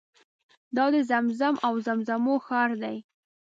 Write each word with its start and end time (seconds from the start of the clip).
دا 0.75 0.85
د 0.93 0.97
زمزم 1.09 1.55
او 1.67 1.73
زمزمو 1.85 2.35
ښار 2.45 2.69
دی. 2.83 2.97